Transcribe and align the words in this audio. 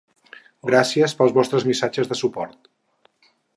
Gràcies 0.69 1.13
pels 1.19 1.35
vostres 1.37 1.67
missatges 1.73 2.11
de 2.13 2.19
suport. 2.25 2.73